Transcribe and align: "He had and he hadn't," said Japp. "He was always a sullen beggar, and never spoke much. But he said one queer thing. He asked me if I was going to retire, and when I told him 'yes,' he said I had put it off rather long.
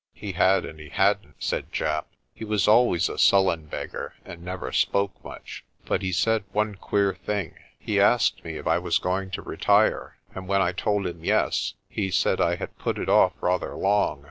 "He 0.15 0.31
had 0.31 0.65
and 0.65 0.79
he 0.79 0.89
hadn't," 0.89 1.35
said 1.37 1.71
Japp. 1.71 2.05
"He 2.33 2.43
was 2.43 2.67
always 2.67 3.07
a 3.07 3.19
sullen 3.19 3.67
beggar, 3.67 4.15
and 4.25 4.41
never 4.41 4.71
spoke 4.71 5.23
much. 5.23 5.63
But 5.85 6.01
he 6.01 6.11
said 6.11 6.43
one 6.51 6.73
queer 6.73 7.13
thing. 7.13 7.53
He 7.77 8.01
asked 8.01 8.43
me 8.43 8.57
if 8.57 8.65
I 8.65 8.79
was 8.79 8.97
going 8.97 9.29
to 9.29 9.43
retire, 9.43 10.17
and 10.33 10.47
when 10.47 10.59
I 10.59 10.71
told 10.71 11.05
him 11.05 11.23
'yes,' 11.23 11.75
he 11.87 12.09
said 12.09 12.41
I 12.41 12.55
had 12.55 12.79
put 12.79 12.97
it 12.97 13.09
off 13.09 13.33
rather 13.41 13.75
long. 13.75 14.19